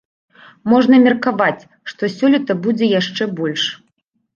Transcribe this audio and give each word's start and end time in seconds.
Можна 0.73 0.95
меркаваць, 1.05 1.67
што 1.93 2.13
сёлета 2.17 2.59
будзе 2.67 2.93
яшчэ 2.99 3.33
больш. 3.41 3.73